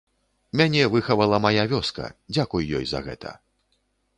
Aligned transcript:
Мяне 0.61 0.87
выхавала 0.93 1.39
мая 1.47 1.65
вёска, 1.73 2.09
дзякуй 2.33 2.63
ёй 2.81 2.85
за 2.93 3.03
гэта. 3.11 3.37